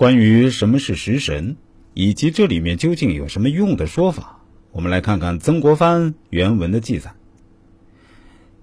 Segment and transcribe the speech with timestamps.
[0.00, 1.58] 关于什么是食神，
[1.92, 4.40] 以及这里面究竟有什么用的说法，
[4.72, 7.12] 我们来看看曾国藩原文的记载。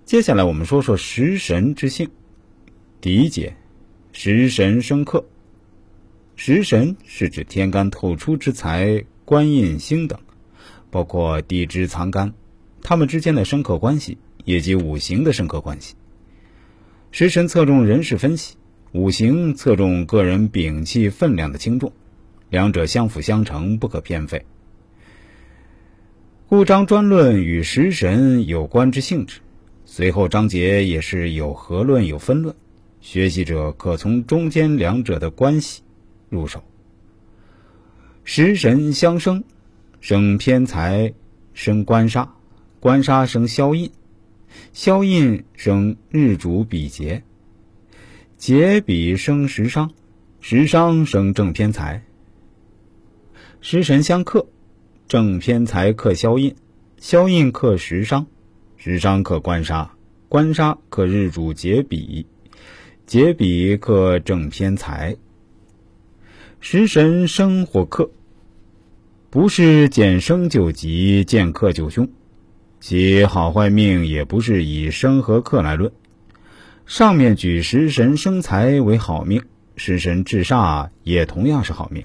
[0.03, 2.09] 接下来我们说说食神之性。
[3.01, 3.55] 第一节，
[4.13, 5.27] 食神生克。
[6.35, 10.19] 食神是指天干透出之财、官印星等，
[10.89, 12.33] 包括地支藏干，
[12.81, 15.93] 它们之间的生克关系，以及五行的生克关系。
[17.11, 18.55] 食神侧重人事分析，
[18.93, 21.91] 五行侧重个人摒气分量的轻重，
[22.49, 24.45] 两者相辅相成，不可偏废。
[26.47, 29.41] 故章专论与食神有关之性质，
[29.85, 32.55] 随后章节也是有合论有分论，
[33.01, 35.81] 学习者可从中间两者的关系。
[36.29, 36.63] 入手，
[38.23, 39.43] 食神相生，
[40.01, 41.13] 生偏财，
[41.53, 42.33] 生官杀，
[42.79, 43.91] 官杀生消印，
[44.73, 47.23] 消印生日主比劫，
[48.37, 49.89] 劫比生食伤，
[50.41, 52.03] 食伤生正偏财。
[53.61, 54.45] 食神相克，
[55.07, 56.55] 正偏财克消印，
[56.99, 58.27] 消印克食伤，
[58.77, 59.91] 食伤克官杀，
[60.29, 62.27] 官杀克日主劫比，
[63.07, 65.17] 劫比克正偏财。
[66.59, 68.11] 食神生或克，
[69.31, 72.07] 不是见生就吉，见克就凶。
[72.79, 75.91] 其好坏命也不是以生和克来论。
[76.87, 79.43] 上面举食神生财为好命，
[79.75, 82.01] 食神制煞也同样是好命。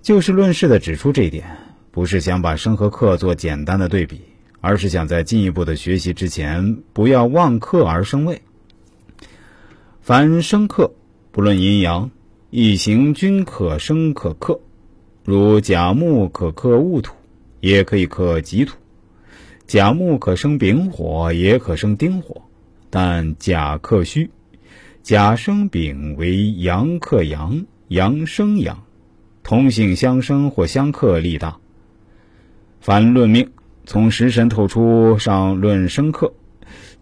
[0.00, 1.58] 就事论事的指出这一点，
[1.90, 4.22] 不是想把生和克做简单的对比，
[4.62, 8.40] 而是想在进一步的学习之前，不要望克而生位。
[10.00, 10.94] 凡生克，
[11.30, 12.10] 不论阴阳。
[12.48, 14.58] 一行均可生可克，
[15.22, 17.14] 如甲木可克戊土，
[17.60, 18.74] 也可以克己土；
[19.68, 22.42] 甲木可生丙火，也可生丁火。
[22.90, 24.30] 但甲克戌，
[25.02, 28.82] 甲生丙为阳克阳，阳生阳，
[29.42, 31.58] 同性相生或相克，力大。
[32.80, 33.50] 凡论命，
[33.86, 36.34] 从食神透出上论生克，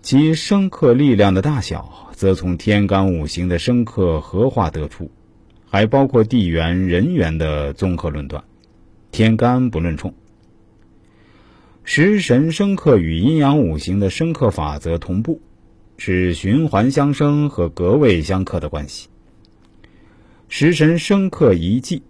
[0.03, 5.11] 其生克力量的大小，则从天干五行的生克合化得出。
[5.71, 8.43] 还包括地缘、人缘的综合论断，
[9.11, 10.15] 天干不论冲。
[11.85, 15.43] 食神生克与阴阳五行的生克法则同步，
[15.99, 19.09] 是循环相生和隔位相克的关系。
[20.49, 22.03] 食神生克一忌，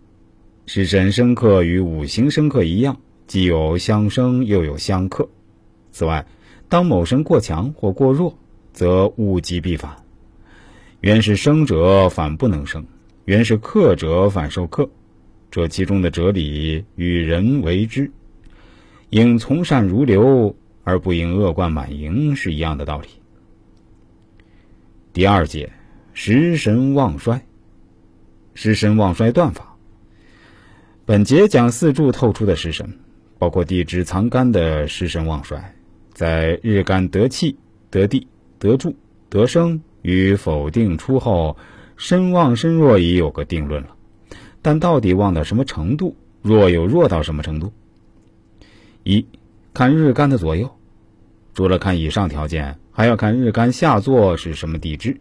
[0.67, 5.27] 食神生克与五行生克一样，既有相生又有相克。
[5.91, 6.25] 此外，
[6.69, 8.39] 当某神过强或过弱，
[8.75, 9.97] 则物极必反。
[11.01, 12.85] 原是生者反不能生。
[13.25, 14.89] 原是克者反受克，
[15.51, 18.11] 这其中的哲理与人为之，
[19.11, 23.09] 应从善如流，而不应恶贯满盈，是一样的道理。
[25.13, 25.73] 第二节，
[26.13, 27.41] 食神旺衰。
[28.55, 29.75] 食神旺衰断法。
[31.05, 32.87] 本节讲四柱透出的食神，
[33.39, 35.75] 包括地支藏干的食神旺衰，
[36.13, 37.57] 在日干得气、
[37.91, 38.27] 得地、
[38.59, 38.95] 得柱、
[39.31, 41.57] 得生与否定出后。
[41.97, 43.89] 身旺身弱已有个定论了，
[44.63, 47.73] 但到底旺到什么程度，弱又弱到什么程度？
[49.03, 49.27] 一
[49.75, 50.78] 看日干的左右，
[51.59, 55.21] 除了看以上条件，还要看日干下座是什么地支，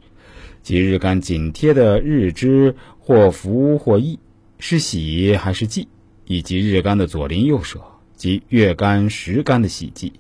[0.62, 4.20] 即日干紧贴的日支或福或益，
[4.60, 5.88] 是喜还是忌，
[6.26, 7.82] 以及日干的左邻右舍
[8.16, 10.14] 及月干时干的喜忌。